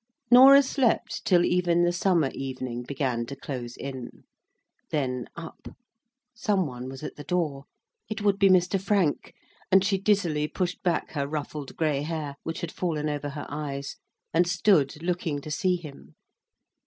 Norah 0.31 0.63
slept 0.63 1.25
till 1.25 1.45
even 1.45 1.83
the 1.83 1.91
summer 1.93 2.31
evening 2.33 2.81
began 2.81 3.23
to 3.27 3.35
close 3.35 3.77
in. 3.77 4.23
Then 4.89 5.27
up. 5.35 5.67
Some 6.33 6.65
one 6.65 6.89
was 6.89 7.03
at 7.03 7.17
the 7.17 7.23
door. 7.23 7.65
It 8.09 8.23
would 8.23 8.39
be 8.39 8.49
Mr. 8.49 8.81
Frank; 8.81 9.35
and 9.71 9.83
she 9.85 9.99
dizzily 9.99 10.47
pushed 10.47 10.81
back 10.81 11.11
her 11.11 11.27
ruffled 11.27 11.75
grey 11.77 12.01
hair, 12.01 12.33
which 12.41 12.61
had 12.61 12.71
fallen 12.71 13.09
over 13.09 13.29
her 13.29 13.45
eyes, 13.47 13.97
and 14.33 14.47
stood 14.47 15.03
looking 15.03 15.39
to 15.39 15.51
see 15.51 15.75
him. 15.75 16.15